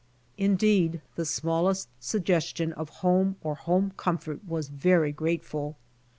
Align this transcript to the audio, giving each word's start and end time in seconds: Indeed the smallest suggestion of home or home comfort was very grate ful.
Indeed 0.39 0.99
the 1.13 1.25
smallest 1.25 1.87
suggestion 1.99 2.73
of 2.73 2.89
home 3.05 3.35
or 3.43 3.53
home 3.53 3.93
comfort 3.97 4.43
was 4.47 4.67
very 4.67 5.11
grate 5.11 5.43
ful. 5.45 5.77